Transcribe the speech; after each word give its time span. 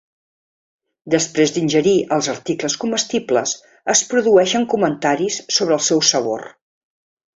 Després 1.13 1.51
d'ingerir 1.57 1.93
els 2.17 2.29
articles 2.33 2.77
comestibles 2.85 3.53
es 3.95 4.01
produeixen 4.15 4.67
comentaris 4.75 5.39
sobre 5.59 5.77
el 5.81 5.85
seu 5.91 6.03
sabor. 6.15 6.49